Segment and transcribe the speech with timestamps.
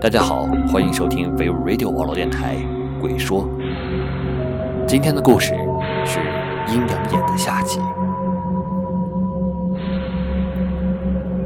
[0.00, 2.56] 大家好，欢迎收听 v i v Radio 网络电台
[3.00, 3.44] 《鬼说》。
[4.86, 5.54] 今天的故事
[6.06, 6.18] 是
[6.72, 7.78] 阴阳眼的下集。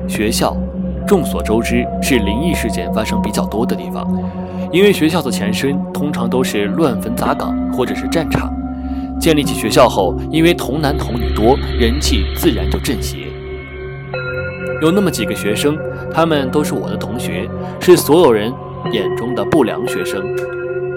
[0.06, 0.56] 学校，
[1.06, 4.06] 众所周知是灵异事件发生比较多的地方，
[4.70, 8.52] 因为学校的前身通常都是乱坟杂岗或者是战场。
[9.20, 13.23] 建立起学校后，因为童男童女多，人气自然就正邪。
[14.82, 15.78] 有那么几个学生，
[16.12, 17.48] 他们都是我的同学，
[17.80, 18.52] 是所有人
[18.92, 20.22] 眼中的不良学生，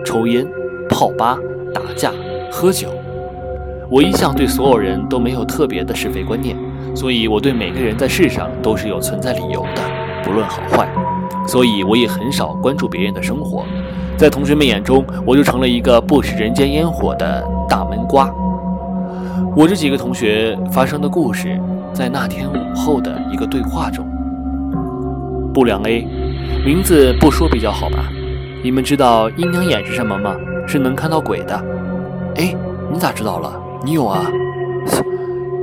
[0.03, 0.45] 抽烟、
[0.89, 1.37] 泡吧、
[1.73, 2.11] 打架、
[2.51, 2.89] 喝酒。
[3.89, 6.57] 我一向对所有人都没有特别的是非观念，
[6.93, 9.81] 所以我对每个人在世上都是有存在理由的，
[10.23, 10.89] 不论好坏。
[11.47, 13.63] 所以我也很少关注别人的生活，
[14.17, 18.29] 在同学们眼中，我就成了一个不食人间烟火的大闷瓜。
[19.55, 21.57] 我这几个同学发生的故事。
[21.97, 24.07] 在那天午后的一个对话中，
[25.51, 26.07] 不良 A，
[26.63, 28.07] 名字不说比较好吧？
[28.63, 30.35] 你们知道阴阳眼是什么吗？
[30.67, 31.55] 是能看到鬼的。
[32.35, 32.53] 哎，
[32.91, 33.51] 你咋知道了？
[33.83, 34.27] 你有啊？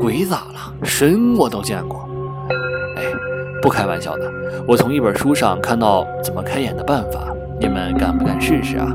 [0.01, 0.75] 鬼咋了？
[0.83, 2.05] 神我都见过。
[2.97, 3.05] 哎，
[3.63, 4.29] 不开玩笑的，
[4.67, 7.29] 我从一本书上看到怎么开眼的办法，
[7.61, 8.93] 你们敢不敢试试啊？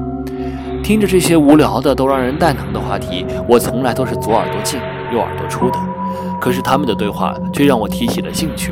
[0.84, 4.78] 听着这些无聊的都让人蛋疼的话题，我从来都是左耳朵进
[5.14, 5.80] 右耳朵出的。
[6.40, 8.72] 可是他们的对话却让我提起了兴趣，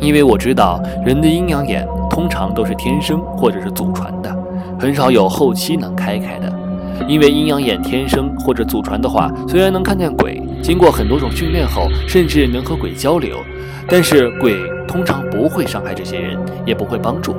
[0.00, 4.34] 因为我知道人的阴阳眼通常都是天生或者是祖传的，
[4.78, 6.52] 很少有后期能开开的。
[7.08, 13.38] 因为阴阳眼天生或者祖传的话，虽然能看见鬼，经过很多种训练后，甚至能和鬼交流，
[13.88, 14.54] 但是鬼
[14.86, 17.34] 通常不会伤害这些人，也不会帮助。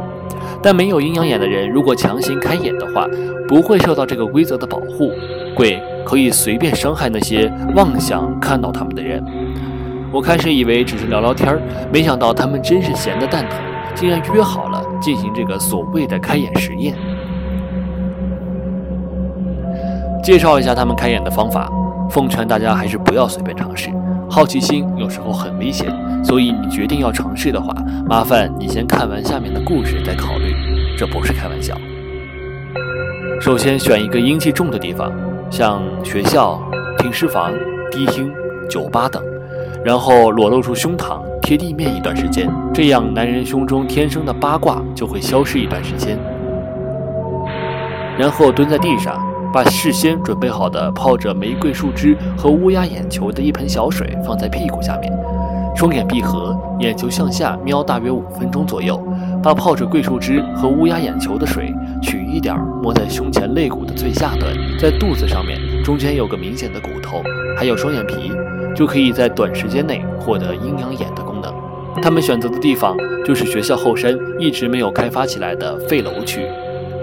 [0.64, 3.08] 但没有阴阳眼的人，如果强行开眼的话，
[3.48, 5.12] 不会受到这个规则的保护，
[5.56, 5.82] 鬼。
[6.04, 9.24] 可以随便伤害那些妄想看到他们的人。
[10.12, 11.62] 我开始以为只是聊聊天儿，
[11.94, 13.60] 没想到他们真是闲得蛋疼，
[13.94, 16.96] 竟然约好了进行这个所谓的开眼实验。
[20.24, 21.72] 介绍一下他们开眼的方法，
[22.10, 23.90] 奉劝大家还是不要随便尝试，
[24.32, 25.94] 好奇心有时候很危险，
[26.24, 27.76] 所以你决定要尝试的话，
[28.08, 30.56] 麻烦你先看完下面的故事再考虑，
[30.98, 31.76] 这不是开玩笑。
[33.42, 35.12] 首先选一个阴气重的地方。
[35.50, 36.62] 像学校、
[36.98, 37.52] 停尸房、
[37.92, 38.32] 迪厅、
[38.70, 39.22] 酒吧等，
[39.84, 46.18] 然后裸露出胸膛，贴地面一段时间，这样男人胸中天生的八卦就会消失一段时间。
[48.18, 49.22] 然后蹲在地上，
[49.54, 55.12] 把事先准备好的泡着玫瑰树枝和乌鸦眼球的一盆小水放在屁股下面，
[55.76, 59.02] 双眼闭合，眼球向下瞄大约五分钟左右，
[59.44, 64.54] 把泡着桂树枝和乌鸦眼球的水取一点，抹在胸前肋骨的最下端。
[64.80, 67.22] 在肚子上面，中间有个明显的骨头，
[67.58, 68.32] 还有双眼皮，
[68.74, 71.54] 就可以在短时间内获得阴阳眼的功能。
[72.02, 72.96] 他们选择的地方
[73.26, 76.46] 就是学校后山一直没有开发起来的废楼区。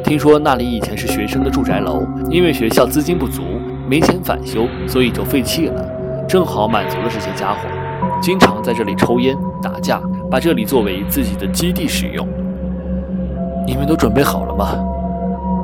[0.05, 3.43] 听说那里以前是学生的住宅楼，因为学校资金不足，
[3.89, 5.85] 没钱返修，所以就废弃了。
[6.29, 7.69] 正好满足了这些家伙，
[8.21, 10.01] 经常在这里抽烟打架，
[10.31, 12.27] 把这里作为自己的基地使用。
[13.67, 14.77] 你们都准备好了吗？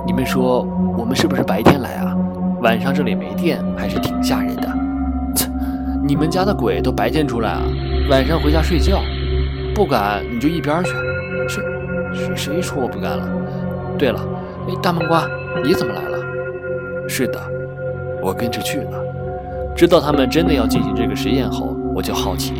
[0.06, 0.66] 你们说。
[0.96, 2.16] 我们是不是白天来啊？
[2.62, 4.68] 晚上这里没电，还是挺吓人的。
[5.34, 5.50] 切，
[6.06, 7.62] 你们家的鬼都白天出来啊，
[8.08, 9.02] 晚上回家睡觉。
[9.74, 10.92] 不敢你就一边去。
[11.48, 11.64] 谁
[12.12, 13.28] 谁谁说我不敢了？
[13.98, 14.20] 对了，
[14.68, 15.26] 哎，大闷瓜，
[15.64, 16.18] 你怎么来了？
[17.08, 17.38] 是的，
[18.22, 19.02] 我跟着去了。
[19.76, 22.54] 知道他们真的要进行这个实验后，我就好奇，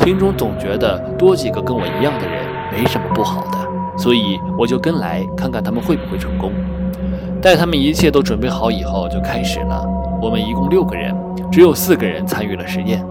[0.00, 3.58] 心中总觉得多几个跟我一样的人没什么不好的，
[3.96, 6.52] 所以我就跟来看看他们会不会成功。
[7.40, 9.86] 待他们一切都准备好以后，就开始了。
[10.20, 11.14] 我们一共六个人，
[11.52, 13.04] 只有四个人参与了实验，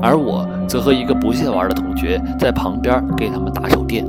[0.00, 4.06] 而我则和一个不屑玩的同学在旁边给他们打手电。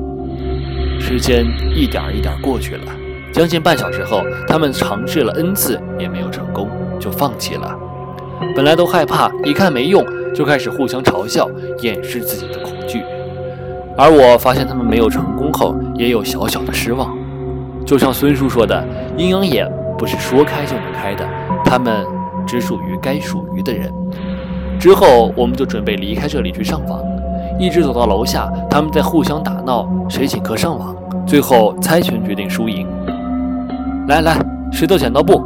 [1.02, 1.46] 时间
[1.76, 2.94] 一点一点过去了，
[3.34, 6.70] 将近半小时后，他们尝试了 n 次也没有成功，
[7.00, 7.76] 就放弃了。
[8.56, 11.50] 本来都害怕，一看没用，就开始互相嘲笑，
[11.80, 13.04] 掩饰自己的恐惧。
[13.98, 17.18] 而我发现他们没有成功后，也有小小的失望。
[17.86, 18.84] 就像孙叔说的，
[19.18, 21.28] 阴阳眼不是说开就能开的，
[21.66, 22.06] 他们
[22.48, 23.92] 只属于该属于的人。
[24.80, 27.00] 之后，我们就准备离开这里去上访，
[27.62, 30.96] 一直走到楼下，他们在互相打闹，谁请客上网。
[31.28, 32.88] 最后猜拳决定输赢。
[34.08, 34.36] 来来，
[34.72, 35.38] 石头剪刀布。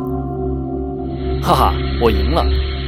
[1.44, 2.41] 哈哈，我赢了！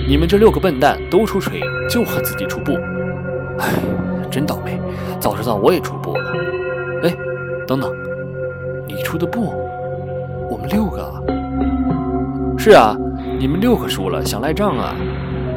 [0.07, 1.59] 你们这六个笨蛋都出锤，
[1.89, 2.71] 就我自己出布。
[3.59, 3.68] 唉，
[4.31, 4.79] 真倒霉！
[5.19, 6.23] 早知道我也出布了。
[7.03, 7.13] 哎，
[7.68, 7.94] 等等。
[8.88, 9.53] 你出的布，
[10.50, 11.12] 我们六个。
[12.57, 12.95] 是啊，
[13.38, 14.95] 你们六个输了，想赖账啊？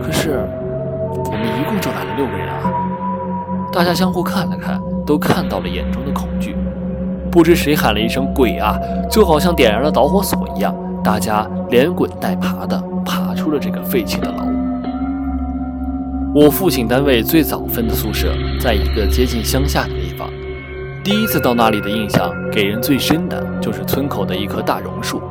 [0.02, 0.44] 可是
[1.08, 2.88] 我们一共就来了六个人啊！
[3.72, 6.56] 大家相互看了看，都看到了眼中的恐惧。
[7.31, 8.76] 不知谁喊了一声“鬼啊”，
[9.08, 10.75] 就好像点燃了导火索一样，
[11.05, 14.38] 大家连滚带爬的爬出了这个废弃的楼。
[16.34, 20.28] 我父亲单位最早分的宿舍，在一个接近乡下的地方。
[21.05, 25.23] 第一次到那里的印象，给人最深的就是村口的一棵大榕树，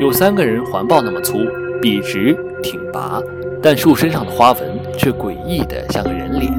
[0.00, 1.38] 有三个人环抱那么粗，
[1.80, 3.20] 笔直挺拔，
[3.62, 4.62] 但树身上的花纹
[4.96, 6.52] 却诡异的像个人脸。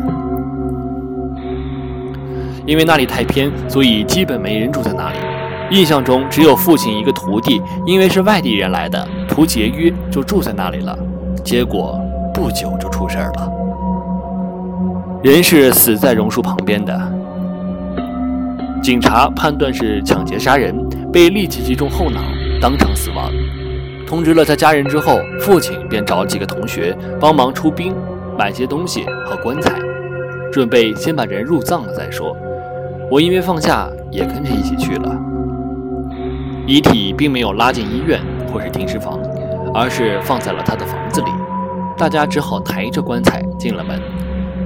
[2.70, 5.18] 因为那里太偏，所以基本没人住在那里。
[5.72, 10.96] 印象中只有父亲一个徒弟，因为是外地人来的，图节约就住在那里了。
[11.44, 12.00] 结果
[12.32, 13.52] 不久就出事儿了，
[15.24, 16.96] 人是死在榕树旁边的。
[18.84, 20.76] 警察判断是抢劫杀人，
[21.12, 22.22] 被立即击中后脑，
[22.62, 23.32] 当场死亡。
[24.06, 27.96] 通知了他家人之后，父亲便找几个同学帮忙出兵，
[28.38, 29.74] 买些东西和棺材，
[30.52, 32.38] 准备先把人入葬了再说。
[33.12, 35.16] 我因为放假也跟着一起去了。
[36.68, 38.22] 遗体并没有拉进医院
[38.54, 39.20] 或是停尸房，
[39.74, 41.28] 而是放在了他的房子里。
[41.98, 44.00] 大家只好抬着棺材进了门。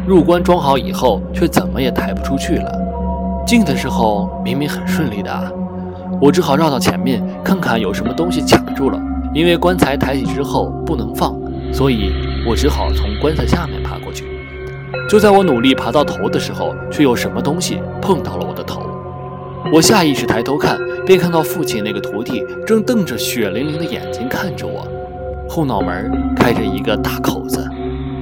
[0.05, 2.79] 入棺装好以后，却怎么也抬不出去了。
[3.47, 5.31] 进的时候明明很顺利的，
[6.19, 8.99] 我只好绕到前面看看有什么东西卡住了。
[9.33, 11.33] 因为棺材抬起之后不能放，
[11.71, 12.11] 所以
[12.45, 14.25] 我只好从棺材下面爬过去。
[15.13, 18.81] 就在我努力爬到头的时候，却有什么东西碰到了我的头。
[19.71, 20.75] 我下意识抬头看，
[21.05, 24.87] 便看到父亲那个徒弟正瞪着血淋淋的眼睛看着我，
[25.47, 27.63] 后脑门开着一个大口子，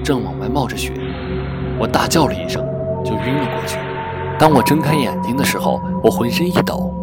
[0.04, 0.92] 正往外冒着血。
[1.80, 2.62] 我大叫了一声，
[3.06, 3.78] 就晕了过去。
[4.38, 6.94] 当我睁开眼睛的时候，我浑身一抖。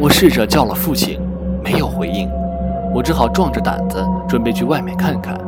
[0.00, 1.20] 我试着叫了父亲，
[1.62, 2.28] 没有回应。
[2.92, 5.38] 我只好壮着胆子准备去外面看看。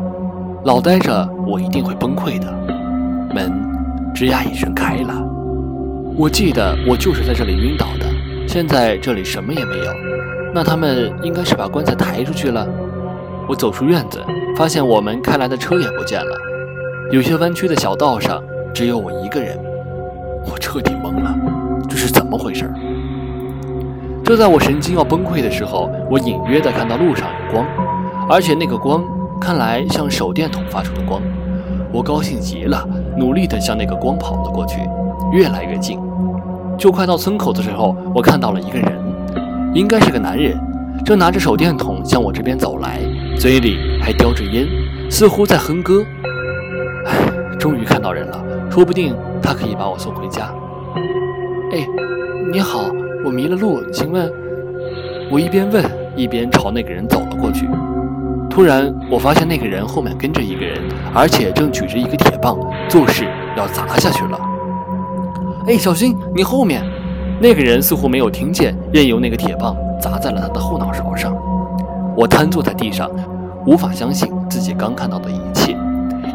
[0.63, 2.47] 老待着，我一定会崩溃的。
[3.35, 3.53] 门
[4.15, 5.15] 吱呀一声开了。
[6.17, 8.07] 我记得我就是在这里晕倒的。
[8.47, 9.93] 现在这里什么也没有，
[10.53, 12.67] 那他们应该是把棺材抬出去了。
[13.49, 14.21] 我走出院子，
[14.57, 16.37] 发现我们开来的车也不见了。
[17.13, 18.43] 有些弯曲的小道上，
[18.75, 19.57] 只有我一个人。
[20.45, 21.35] 我彻底懵了，
[21.89, 22.69] 这是怎么回事？
[24.25, 27.67] 就在我神经要崩溃的时候，我隐约的看到路上有光，
[28.29, 29.05] 而且那个光
[29.41, 31.23] 看来像手电筒发出的光。
[31.93, 34.81] 我高兴极了，努力的向那个光跑了过去，
[35.33, 35.99] 越来越近。
[36.79, 38.93] 就快到村口的时候，我看到了一个人，
[39.75, 40.59] 应该是个男人，
[41.05, 43.01] 正拿着手电筒向我这边走来，
[43.37, 44.67] 嘴里还叼着烟，
[45.11, 46.05] 似乎在哼歌。
[47.07, 47.17] 唉，
[47.59, 49.15] 终于看到人了，说不定。
[49.43, 50.53] 他可以把我送回家。
[51.73, 51.87] 哎，
[52.53, 52.91] 你好，
[53.25, 54.31] 我迷了路，请问？
[55.31, 57.67] 我一边问一边朝那个人走了过去。
[58.51, 60.83] 突然，我发现那个人后面跟着一个人，
[61.15, 63.25] 而且正举着一个铁棒，作势
[63.57, 64.39] 要砸下去了。
[65.69, 66.83] 哎，小心，你后面！
[67.41, 71.35] 那个人似乎没有听见，任由那个铁棒砸在了他的后脑勺上。
[72.17, 73.09] 我瘫坐在地上，
[73.65, 75.75] 无法相信自己刚看到的一切，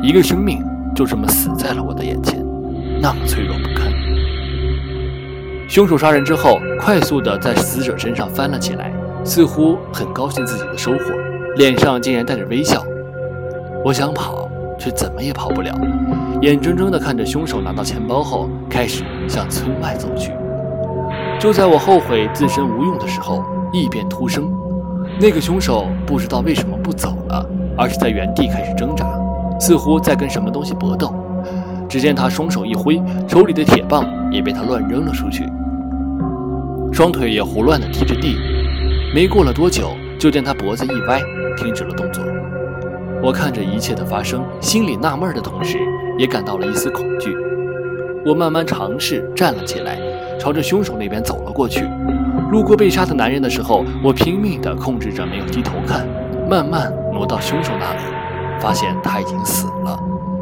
[0.01, 0.63] 一个生命
[0.95, 2.43] 就这么死在了我的眼前。
[3.01, 3.91] 那么脆弱不堪。
[5.67, 8.91] 凶手杀人之后，快速地在死者身上翻了起来，
[9.23, 11.13] 似乎很高兴自己的收获，
[11.55, 12.83] 脸上竟然带着微笑。
[13.83, 15.73] 我想跑，却怎么也跑不了，
[16.41, 20.31] 眼睁睁地看着凶手拿到钱包后，开始向村外走去。
[21.39, 24.51] 就在我后悔自身无用的时候，异变突生，
[25.19, 27.47] 那个凶手不知道为什么不走了，
[27.77, 29.05] 而是在原地开始挣扎，
[29.59, 31.13] 似乎在跟什么东西搏斗。
[31.87, 35.47] 只见他双手一挥，手里的铁棒也被他乱扔了出去，
[36.91, 38.35] 双腿也胡乱地踢着地。
[39.13, 41.21] 没过了多久，就见他脖子一歪，
[41.55, 42.23] 停止了动作。
[43.21, 45.79] 我看着一切的发生，心里纳闷的同时，
[46.17, 47.35] 也感到了一丝恐惧。
[48.25, 49.99] 我慢慢尝试站了起来，
[50.39, 51.87] 朝着凶手那边走了过去。
[52.51, 56.05] 路过被杀的男人的时候，我拼命地控制着没有低头看，
[56.49, 57.99] 慢慢挪到凶手那里，
[58.59, 59.97] 发现他已经死了，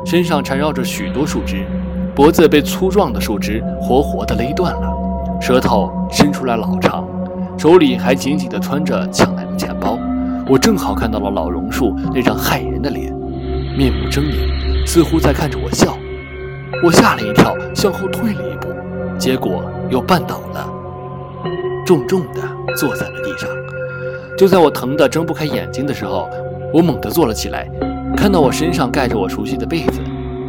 [0.06, 1.66] 身上缠绕着许多树枝，
[2.14, 4.94] 脖子被粗壮的树枝活活地勒断了，
[5.40, 7.08] 舌头伸出来老长，
[7.58, 9.98] 手里还紧紧地攥着抢来的钱包。
[10.48, 13.14] 我正好看到了老榕树那张骇人的脸，
[13.78, 15.98] 面目狰狞，似乎在看着我笑。
[16.84, 18.68] 我吓了一跳，向后退了一步，
[19.18, 20.70] 结果又绊倒了，
[21.86, 22.42] 重重的
[22.76, 23.50] 坐在了地上。
[24.38, 26.30] 就在我疼得睁不开眼睛的时候，
[26.74, 27.70] 我猛地坐了起来，
[28.18, 30.02] 看到我身上盖着我熟悉的被子，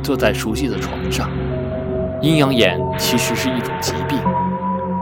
[0.02, 1.30] 坐在熟悉的床上。
[2.20, 4.18] 阴阳眼其实是一种疾病，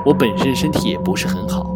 [0.04, 1.74] 我本身身体也不是很好。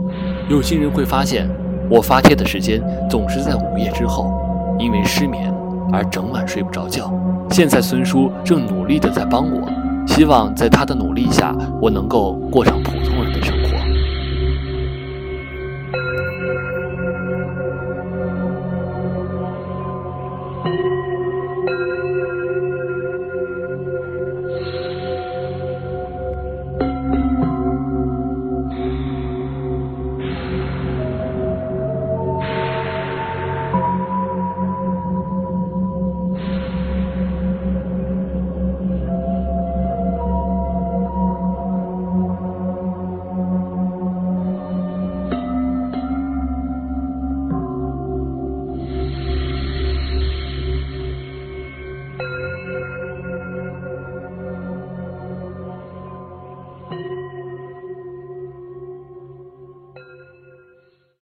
[0.48, 1.48] 有些人会发现，
[1.88, 4.30] 我发帖的时间总是在午夜之后，
[4.78, 5.52] 因为失眠
[5.92, 7.12] 而整晚睡不着觉。
[7.50, 9.68] 现在孙叔正努力的在帮我，
[10.06, 13.15] 希望在他的努力下，我能够过上普通